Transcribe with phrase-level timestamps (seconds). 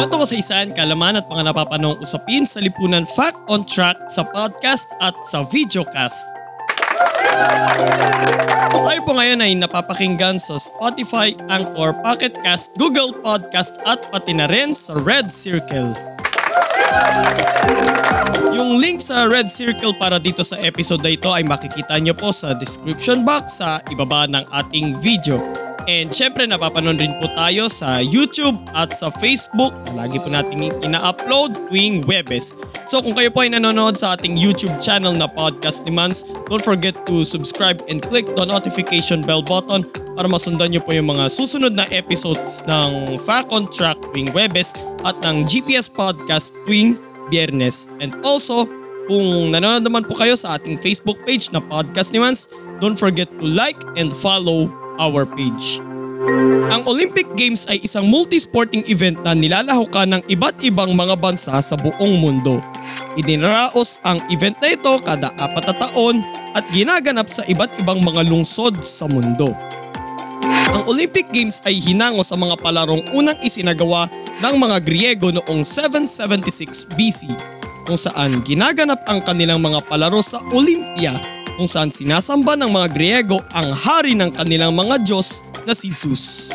[0.00, 5.12] Kwento kasaysayan, kalaman at mga napapanong usapin sa lipunan Fact on Track sa podcast at
[5.28, 6.24] sa videocast.
[8.72, 14.48] Tayo po ngayon ay napapakinggan sa Spotify, Anchor, Pocket Cast, Google Podcast at pati na
[14.48, 15.92] rin sa Red Circle.
[18.56, 22.32] Yung link sa Red Circle para dito sa episode na ito ay makikita nyo po
[22.32, 25.60] sa description box sa ibaba ng ating video.
[25.90, 30.70] And syempre napapanon rin po tayo sa YouTube at sa Facebook na lagi po natin
[30.86, 32.54] ina-upload tuwing Webes.
[32.86, 36.94] So kung kayo po ay nanonood sa ating YouTube channel na Podcast Demands, don't forget
[37.10, 39.82] to subscribe and click the notification bell button
[40.14, 44.78] para masundan nyo po yung mga susunod na episodes ng Fact on Track tuwing Webes
[45.02, 46.94] at ng GPS Podcast tuwing
[47.34, 47.90] Biyernes.
[47.98, 48.70] And also,
[49.10, 52.46] kung nanonood naman po kayo sa ating Facebook page na Podcast Demands,
[52.78, 54.70] don't forget to like and follow
[55.02, 55.89] our page.
[56.20, 61.80] Ang Olympic Games ay isang multi-sporting event na nilalahukan ng iba't ibang mga bansa sa
[61.80, 62.60] buong mundo.
[63.16, 66.20] Idinaraos ang event na ito kada apat na taon
[66.52, 69.56] at ginaganap sa iba't ibang mga lungsod sa mundo.
[70.76, 74.04] Ang Olympic Games ay hinango sa mga palarong unang isinagawa
[74.44, 77.32] ng mga Griego noong 776 BC
[77.88, 81.16] kung saan ginaganap ang kanilang mga palaro sa Olympia
[81.56, 86.54] kung saan sinasamba ng mga Griego ang hari ng kanilang mga Diyos na si Zeus.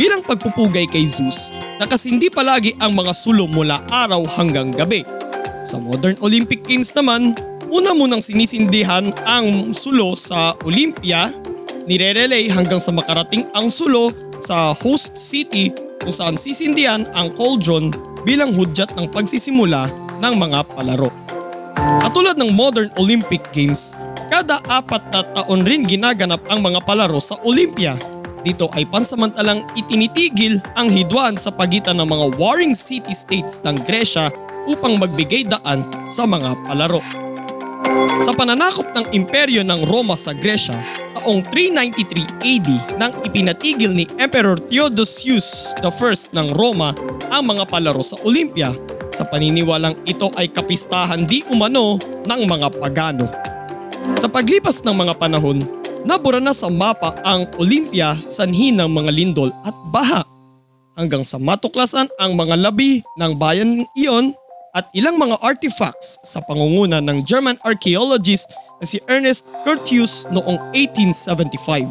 [0.00, 5.04] Bilang pagpupugay kay Zeus, nakasindi palagi ang mga sulo mula araw hanggang gabi.
[5.66, 7.36] Sa modern Olympic Games naman,
[7.68, 11.28] una munang sinisindihan ang sulo sa Olympia,
[11.84, 14.10] nire-relay hanggang sa makarating ang sulo
[14.40, 15.68] sa host city
[16.00, 17.92] kung saan sisindihan ang cauldron
[18.24, 21.12] bilang hudyat ng pagsisimula ng mga palaro.
[22.00, 23.96] Katulad ng modern Olympic Games,
[24.32, 27.96] kada apat na taon rin ginaganap ang mga palaro sa Olympia.
[28.40, 34.32] Dito ay pansamantalang itinitigil ang hidwaan sa pagitan ng mga warring city-states ng Gresya
[34.64, 37.04] upang magbigay daan sa mga palaro.
[38.24, 40.76] Sa pananakop ng imperyo ng Roma sa Gresya,
[41.20, 46.96] taong 393 AD nang ipinatigil ni Emperor Theodosius I ng Roma
[47.28, 48.72] ang mga palaro sa Olympia
[49.10, 53.26] sa paniniwalang ito ay kapistahan di umano ng mga pagano.
[54.16, 55.60] Sa paglipas ng mga panahon,
[56.04, 60.22] nabura na sa mapa ang Olympia sanhi ng mga lindol at baha
[61.00, 64.36] hanggang sa matuklasan ang mga labi ng bayan iyon
[64.76, 71.90] at ilang mga artifacts sa pangunguna ng German archaeologist na si Ernest Curtius noong 1875.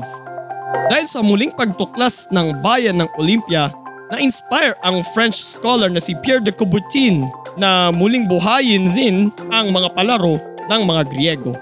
[0.90, 3.74] Dahil sa muling pagtuklas ng bayan ng Olympia,
[4.09, 9.18] na-inspire ang French scholar na si Pierre de Coubertin na muling buhayin rin
[9.53, 11.53] ang mga palaro ng mga Griego.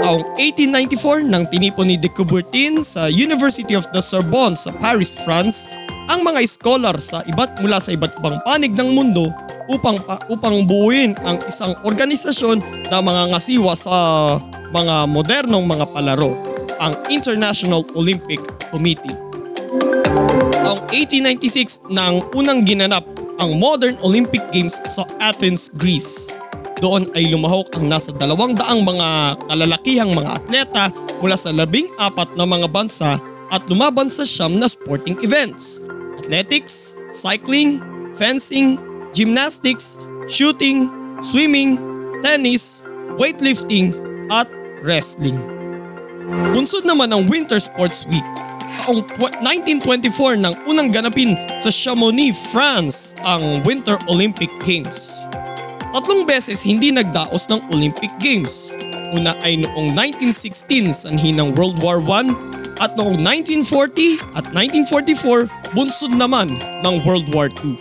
[0.00, 5.68] Taong 1894 nang tinipon ni de Coubertin sa University of the Sorbonne sa Paris, France
[6.08, 9.28] ang mga scholar sa iba't mula sa iba't ibang panig ng mundo
[9.68, 10.00] upang
[10.32, 13.96] upang buuin ang isang organisasyon na mga ngasiwa sa
[14.72, 16.32] mga modernong mga palaro,
[16.80, 18.40] ang International Olympic
[18.72, 19.14] Committee.
[20.64, 23.04] Taong 1896 nang unang ginanap
[23.36, 26.32] ang Modern Olympic Games sa Athens, Greece.
[26.82, 30.84] Doon ay lumahok ang nasa dalawang daang mga kalalakihang mga atleta
[31.22, 33.22] mula sa labing apat na mga bansa
[33.54, 35.78] at lumaban sa siyam na sporting events.
[36.18, 37.78] Athletics, cycling,
[38.18, 38.82] fencing,
[39.14, 40.90] gymnastics, shooting,
[41.22, 41.78] swimming,
[42.18, 42.82] tennis,
[43.14, 43.94] weightlifting
[44.34, 44.50] at
[44.82, 45.38] wrestling.
[46.50, 48.26] Bunsod naman ang Winter Sports Week
[48.82, 49.06] taong
[49.46, 55.30] 1924 nang unang ganapin sa Chamonix, France ang Winter Olympic Games.
[55.92, 58.72] Tatlong beses hindi nagdaos ng Olympic Games.
[59.12, 62.32] Una ay noong 1916 sanhi ng World War I
[62.80, 67.76] at noong 1940 at 1944 bunsod naman ng World War II.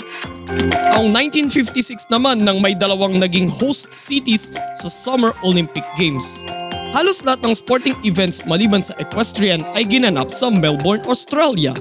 [0.92, 6.44] Taong 1956 naman nang may dalawang naging host cities sa Summer Olympic Games.
[6.92, 11.72] Halos lahat ng sporting events maliban sa equestrian ay ginanap sa Melbourne, Australia.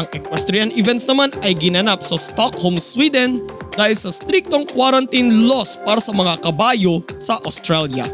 [0.00, 3.44] Ang equestrian events naman ay ginanap sa Stockholm, Sweden
[3.76, 8.08] dahil sa striktong quarantine laws para sa mga kabayo sa Australia.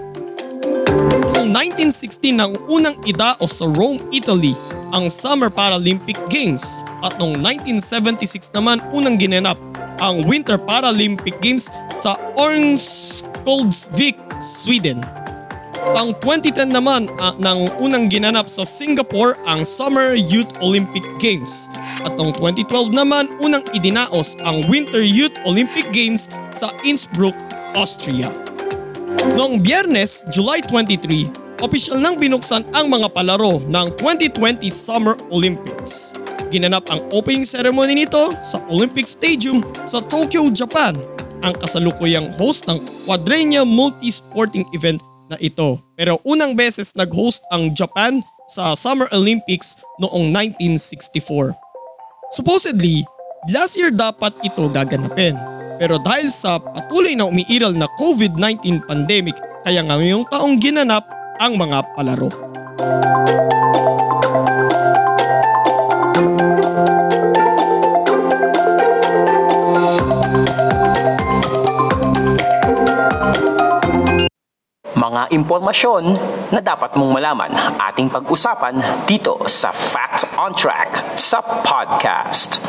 [1.32, 4.53] Noong 1916 nang unang idaos sa Rome, Italy
[4.93, 9.56] ang Summer Paralympic Games at noong 1976 naman unang ginanap
[10.05, 15.00] ang Winter Paralympic Games sa Örnsköldsvik, Sweden.
[15.99, 21.67] Ang 2010 naman ah, nang unang ginanap sa Singapore ang Summer Youth Olympic Games.
[22.03, 27.35] At noong 2012 naman unang idinaos ang Winter Youth Olympic Games sa Innsbruck,
[27.79, 28.31] Austria.
[29.39, 36.19] Noong biyernes, July 23, opisyal nang binuksan ang mga palaro ng 2020 Summer Olympics.
[36.51, 40.99] Ginanap ang opening ceremony nito sa Olympic Stadium sa Tokyo, Japan.
[41.47, 45.01] Ang kasalukuyang host ng Quadrennia Multi-Sporting Event
[45.33, 45.81] na ito.
[45.97, 48.21] Pero unang beses nag-host ang Japan
[48.51, 51.72] sa Summer Olympics noong 1964.
[52.32, 53.05] Supposedly,
[53.52, 55.37] last year dapat ito gaganapin.
[55.76, 59.37] Pero dahil sa patuloy na umiiral na COVID-19 pandemic,
[59.69, 61.05] kaya ngayong taong ginanap
[61.37, 62.32] ang mga palaro.
[75.03, 76.15] Mga impormasyon
[76.55, 77.51] na dapat mong malaman
[77.91, 82.63] ating pag-usapan dito sa Fact on Track sa podcast.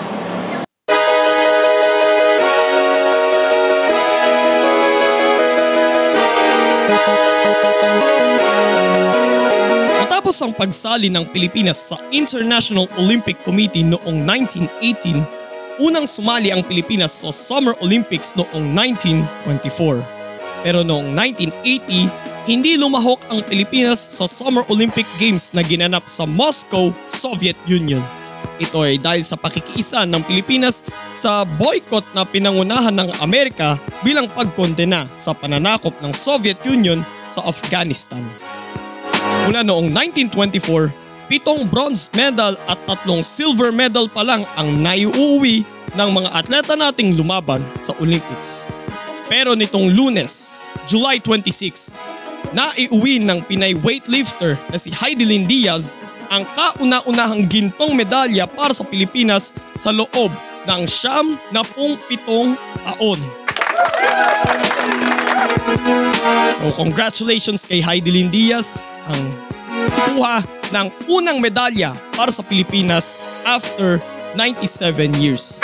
[10.01, 17.13] Matapos ang pagsali ng Pilipinas sa International Olympic Committee noong 1918, unang sumali ang Pilipinas
[17.13, 18.65] sa Summer Olympics noong
[19.69, 20.01] 1924.
[20.63, 26.91] Pero noong 1980, hindi lumahok ang Pilipinas sa Summer Olympic Games na ginanap sa Moscow,
[27.07, 28.03] Soviet Union.
[28.59, 30.83] Ito ay dahil sa pakikiisa ng Pilipinas
[31.15, 36.99] sa boycott na pinangunahan ng Amerika bilang pagkondena sa pananakop ng Soviet Union
[37.31, 38.21] sa Afghanistan.
[39.47, 45.63] Mula noong 1924, pitong bronze medal at tatlong silver medal pa lang ang naiuwi
[45.95, 48.67] ng mga atleta nating lumaban sa Olympics.
[49.31, 52.22] Pero nitong lunes, July 26,
[52.53, 55.97] naiuwi ng Pinay weightlifter na si Heidelin Diaz
[56.29, 60.31] ang kauna-unahang gintong medalya para sa Pilipinas sa loob
[60.65, 62.55] ng siyam na pung pitong
[62.85, 63.19] taon.
[66.61, 68.71] So congratulations kay Heidelin Diaz
[69.11, 69.29] ang
[70.13, 70.41] kuha
[70.71, 73.99] ng unang medalya para sa Pilipinas after
[74.37, 75.61] 97 years.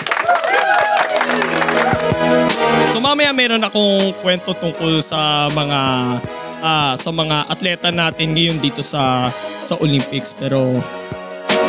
[2.93, 5.79] So mamaya meron akong kwento tungkol sa mga
[6.63, 9.31] ah, sa mga atleta natin ngayon dito sa
[9.63, 10.79] sa Olympics pero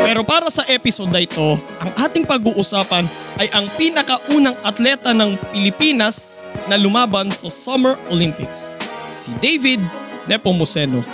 [0.00, 3.04] pero para sa episode na ito, ang ating pag-uusapan
[3.37, 8.81] ay ang pinakaunang atleta ng Pilipinas na lumaban sa Summer Olympics,
[9.12, 9.84] si David
[10.25, 11.04] Nepomuceno.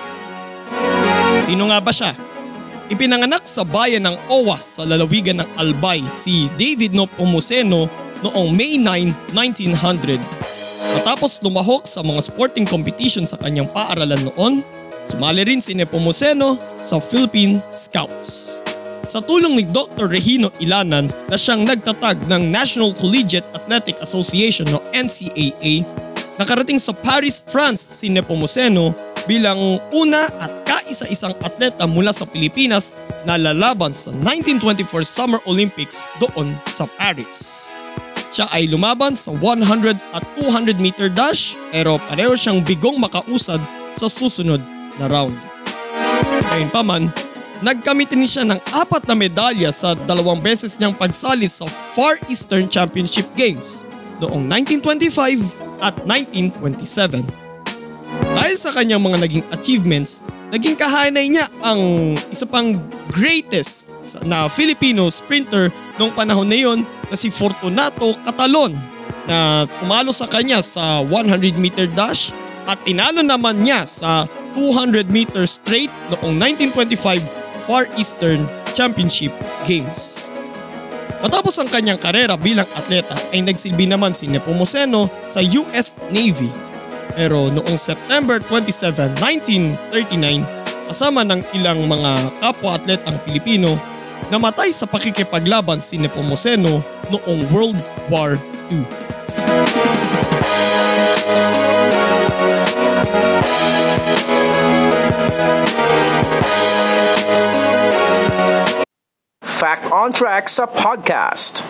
[1.43, 2.14] Sino nga ba siya?
[2.87, 7.90] Ipinanganak sa bayan ng Owas sa lalawigan ng Albay si David Nepomuceno
[8.23, 10.65] noong May 9, 1900.
[10.76, 14.61] Matapos lumahok sa mga sporting competition sa kanyang paaralan noon,
[15.08, 18.61] sumali rin si Nepomuceno sa Philippine Scouts.
[19.06, 20.11] Sa tulong ni Dr.
[20.11, 25.87] Regino Ilanan na siyang nagtatag ng National Collegiate Athletic Association o NCAA,
[26.43, 28.90] nakarating sa Paris, France si Nepomuceno
[29.31, 36.50] bilang una at kaisa-isang atleta mula sa Pilipinas na lalaban sa 1924 Summer Olympics doon
[36.67, 37.70] sa Paris.
[38.37, 43.57] Siya ay lumaban sa 100 at 200 meter dash pero pareho siyang bigong makausad
[43.97, 44.61] sa susunod
[45.00, 45.33] na round.
[46.52, 47.09] Ngayon pa man,
[47.64, 52.69] nagkamit din siya ng apat na medalya sa dalawang beses niyang pagsali sa Far Eastern
[52.69, 53.88] Championship Games
[54.21, 57.25] noong 1925 at 1927.
[58.37, 60.21] Dahil sa kanyang mga naging achievements,
[60.52, 62.76] naging kahanay niya ang isa pang
[63.16, 63.88] greatest
[64.28, 68.75] na Filipino sprinter noong panahon na yon na si Fortunato Catalon
[69.26, 72.30] na tumalo sa kanya sa 100 meter dash
[72.66, 77.22] at tinalo naman niya sa 200 meter straight noong 1925
[77.66, 79.34] Far Eastern Championship
[79.66, 80.22] Games.
[81.18, 86.50] Matapos ang kanyang karera bilang atleta ay nagsilbi naman si Nepomuceno sa US Navy.
[87.16, 90.44] Pero noong September 27, 1939,
[90.86, 93.75] kasama ng ilang mga kapwa-atletang Pilipino,
[94.30, 96.80] namatay sa pakikipaglaban si Nepomuceno
[97.11, 98.38] noong World War
[98.70, 98.87] II.
[109.42, 111.65] Fact on Track sa podcast.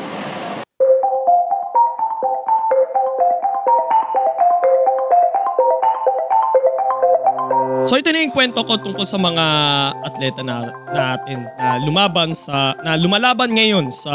[7.86, 9.46] So ito na yung kwento ko tungkol sa mga
[10.02, 14.10] atleta na, natin na lumaban sa na lumalaban ngayon sa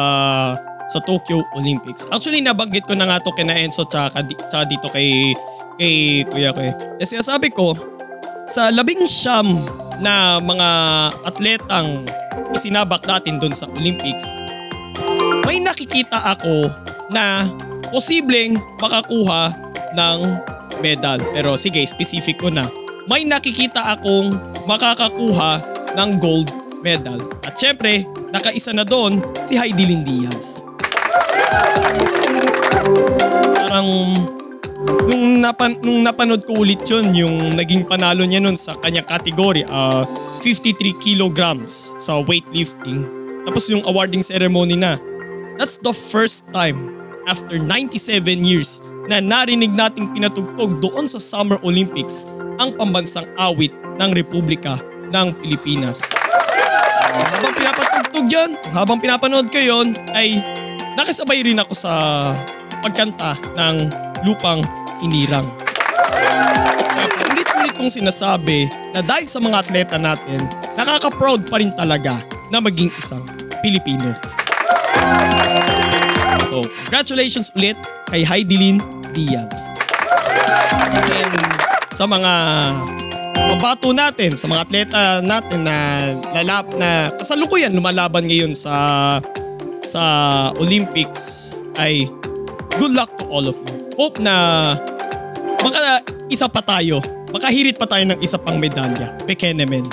[0.92, 2.04] sa Tokyo Olympics.
[2.12, 5.32] Actually, nabanggit ko na nga to kina Enzo tsaka, tsaka dito kay,
[5.80, 6.76] kay Kuya ko eh.
[7.00, 7.72] Kasi sabi ko,
[8.44, 9.56] sa labing siyam
[10.04, 10.70] na mga
[11.24, 12.04] atletang
[12.52, 14.36] isinabak natin doon sa Olympics,
[15.48, 16.68] may nakikita ako
[17.16, 17.48] na
[17.88, 19.56] posibleng makakuha
[19.96, 20.20] ng
[20.84, 21.24] medal.
[21.32, 22.68] Pero sige, specific ko na.
[23.12, 24.32] May nakikita akong
[24.64, 25.60] makakakuha
[26.00, 26.48] ng gold
[26.80, 27.20] medal.
[27.44, 30.64] At syempre, nakaisa na doon si Heidi Lynn Diaz.
[33.68, 34.16] Parang
[35.12, 39.68] nung, napan, nung napanood ko ulit yun, yung naging panalo niya nun sa kanyang category,
[39.68, 40.08] ah
[40.40, 43.04] 53 kilograms sa weightlifting.
[43.44, 44.96] Tapos yung awarding ceremony na.
[45.60, 46.96] That's the first time
[47.28, 48.80] after 97 years
[49.12, 52.24] na narinig nating pinatugtog doon sa Summer Olympics
[52.62, 54.78] ang pambansang awit ng Republika
[55.10, 56.14] ng Pilipinas.
[57.18, 60.38] So habang pinapatugtog yun, habang pinapanood ko yun, ay
[60.94, 61.94] nakasabay rin ako sa
[62.86, 63.90] pagkanta ng
[64.22, 64.62] Lupang
[65.02, 65.50] Inirang.
[66.78, 70.46] Kaya paulit-ulit kong sinasabi na dahil sa mga atleta natin,
[70.78, 72.22] nakaka-proud pa rin talaga
[72.54, 73.26] na maging isang
[73.66, 74.14] Pilipino.
[76.46, 77.80] So, congratulations ulit
[78.12, 78.78] kay Heidelin
[79.16, 79.74] Diaz.
[81.12, 81.61] And
[81.92, 82.34] sa mga
[83.52, 85.78] kabato natin, sa mga atleta natin na
[86.40, 89.20] lalap na kasalukuyan lumalaban ngayon sa
[89.84, 90.04] sa
[90.62, 92.08] Olympics ay
[92.80, 93.76] good luck to all of you.
[94.00, 94.34] Hope na
[95.60, 96.00] baka
[96.32, 97.04] isa pa tayo.
[97.32, 99.12] Makahirit pa tayo ng isa pang medalya.
[99.24, 99.88] Bekenemen.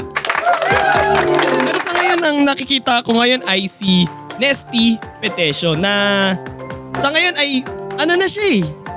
[1.66, 4.10] Pero sa ngayon, ang nakikita ko ngayon ay si
[4.42, 6.34] Nesty Petesio na
[6.98, 7.62] sa ngayon ay
[7.98, 8.87] ano na siya eh.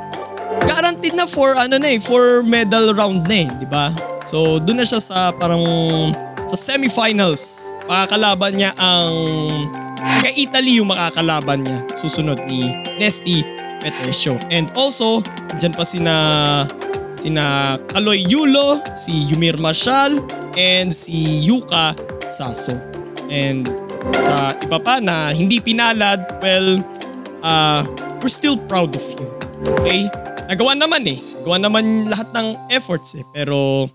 [0.65, 3.94] Guaranteed na for ano na eh, for medal round na eh, di ba?
[4.25, 5.63] So doon na siya sa parang
[6.46, 7.74] sa semifinals.
[7.86, 9.13] Makakalaban niya ang
[10.25, 11.77] kay Italy yung makakalaban niya.
[11.98, 13.46] Susunod ni Nesty
[13.82, 14.38] Petesio.
[14.53, 15.25] And also,
[15.58, 16.15] dyan pa sina
[17.18, 20.22] sina Kaloy Yulo, si Yumir Marshall,
[20.58, 21.94] and si Yuka
[22.25, 22.77] Saso.
[23.30, 23.70] And
[24.25, 26.82] sa iba pa na hindi pinalad, well,
[27.46, 27.86] uh,
[28.22, 29.27] we're still proud of you.
[29.82, 30.10] Okay?
[30.51, 31.15] Nagawa naman eh.
[31.39, 33.24] Nagawa naman lahat ng efforts eh.
[33.31, 33.88] Pero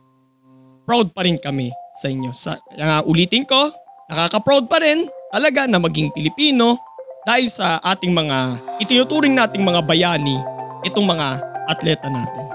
[0.89, 2.33] proud pa rin kami sa inyo.
[2.33, 3.69] Sa, kaya nga ulitin ko,
[4.09, 6.81] nakaka-proud pa rin talaga na maging Pilipino
[7.29, 10.41] dahil sa ating mga itinuturing nating mga bayani
[10.89, 12.47] itong mga atleta natin.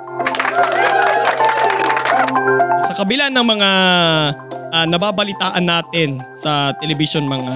[2.82, 3.70] Sa kabila ng mga
[4.74, 7.56] ah, nababalitaan natin sa television mga,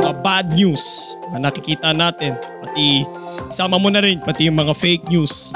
[0.00, 2.32] mga bad news na nakikita natin
[2.64, 3.04] pati
[3.48, 5.52] isama mo na rin pati yung mga fake news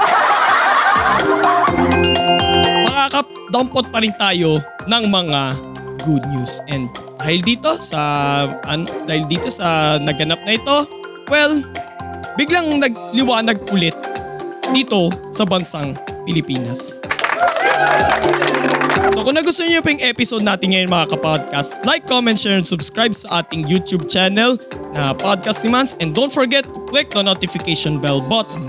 [3.53, 4.57] makakadampot pa rin tayo
[4.89, 5.41] ng mga
[6.03, 6.59] good news.
[6.67, 6.89] And
[7.21, 8.01] dahil dito sa
[8.67, 10.77] an, dahil dito sa naganap na ito,
[11.29, 11.61] well,
[12.35, 13.95] biglang nagliwanag ulit
[14.73, 15.93] dito sa bansang
[16.25, 16.99] Pilipinas.
[19.13, 23.13] So kung nagustuhan niyo yung episode natin ngayon mga kapodcast, like, comment, share, and subscribe
[23.13, 24.57] sa ating YouTube channel
[24.97, 25.93] na Podcast ni Mans.
[26.01, 28.67] And don't forget to click the notification bell button.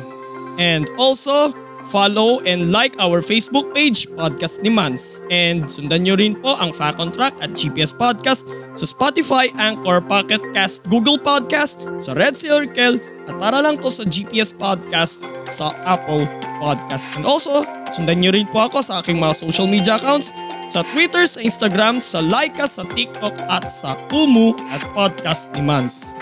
[0.60, 1.50] And also,
[1.84, 5.20] follow and like our Facebook page, Podcast ni Mans.
[5.32, 10.00] And sundan nyo rin po ang Fact on Track at GPS Podcast sa Spotify, Anchor,
[10.00, 15.72] Pocket Cast, Google Podcast, sa Red Circle, at para lang to sa GPS Podcast sa
[15.88, 17.14] Apple Podcast.
[17.18, 20.34] And also, sundan nyo rin po ako sa aking mga social media accounts
[20.64, 26.16] sa Twitter, sa Instagram, sa Laika, sa TikTok at sa Kumu at Podcast ni Mans.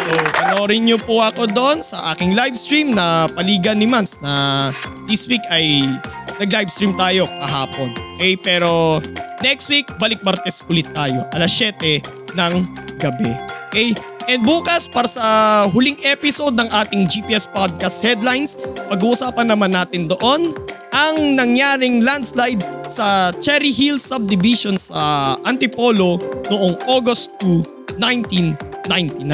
[0.00, 4.68] So, panoorin nyo po ako doon sa aking live stream na Paligan ni Mans na
[5.04, 5.84] this week ay
[6.40, 7.92] nag-live stream tayo kahapon.
[8.16, 9.02] Okay, pero
[9.44, 11.22] next week, balik Martes ulit tayo.
[11.36, 12.00] Alas 7
[12.34, 12.54] ng
[12.98, 13.32] gabi.
[13.70, 14.17] Okay?
[14.28, 15.24] And bukas, para sa
[15.72, 18.60] huling episode ng ating GPS Podcast Headlines,
[18.92, 20.52] pag-uusapan naman natin doon
[20.92, 22.60] ang nangyaring landslide
[22.92, 26.20] sa Cherry Hill Subdivision sa Antipolo
[26.52, 29.24] noong August 2, 1999.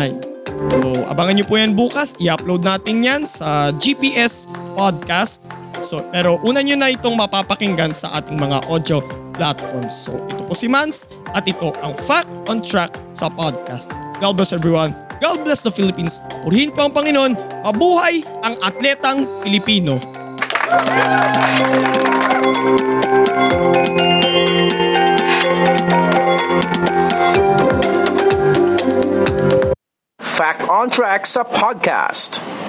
[0.71, 2.15] So abangan nyo po yan bukas.
[2.23, 4.47] I-upload natin yan sa GPS
[4.79, 5.43] Podcast.
[5.83, 9.03] So, pero una nyo na itong mapapakinggan sa ating mga audio
[9.35, 10.07] platforms.
[10.07, 14.04] So ito po si Mans at ito ang Fact on Track sa podcast.
[14.21, 14.95] God bless everyone.
[15.21, 16.21] God bless the Philippines.
[16.45, 17.33] Purihin po ang Panginoon.
[17.65, 19.99] Mabuhay ang atletang Pilipino.
[30.19, 32.64] Fact on Track sa podcast.